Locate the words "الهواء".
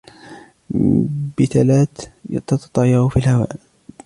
3.17-3.51